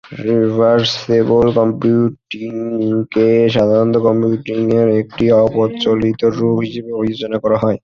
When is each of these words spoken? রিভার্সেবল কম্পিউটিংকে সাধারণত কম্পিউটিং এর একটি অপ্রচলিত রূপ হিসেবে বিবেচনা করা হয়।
রিভার্সেবল 0.21 1.45
কম্পিউটিংকে 1.57 3.25
সাধারণত 3.55 3.95
কম্পিউটিং 4.07 4.59
এর 4.79 4.87
একটি 5.01 5.25
অপ্রচলিত 5.41 6.21
রূপ 6.35 6.57
হিসেবে 6.65 6.91
বিবেচনা 6.95 7.37
করা 7.43 7.57
হয়। 7.63 7.77